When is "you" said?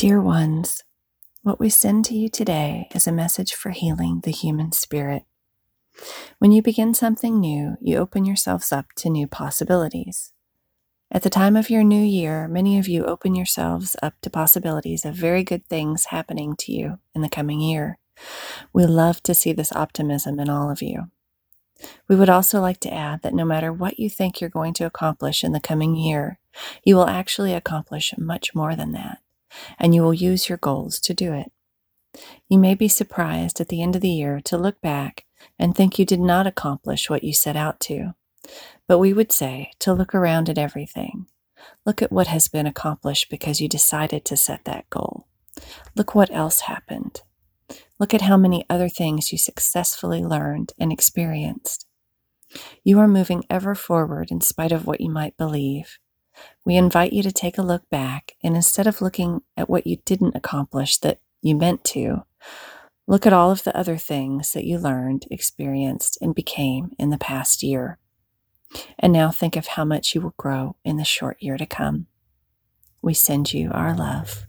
2.14-2.30, 6.52-6.62, 7.82-7.98, 12.88-13.04, 16.72-16.98, 20.80-21.10, 23.98-24.08, 26.84-26.96, 29.94-30.02, 32.48-32.58, 35.98-36.04, 37.24-37.32, 43.60-43.68, 49.30-49.38, 52.82-52.98, 55.00-55.10, 57.12-57.22, 59.86-59.98, 61.42-61.54, 64.64-64.78, 70.14-70.20, 73.52-73.70